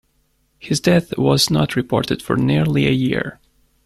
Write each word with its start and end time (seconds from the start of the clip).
His 0.57 0.79
death 0.79 1.15
was 1.15 1.51
not 1.51 1.75
reported 1.75 2.23
for 2.23 2.35
nearly 2.35 2.87
a 2.87 2.91
year. 2.91 3.39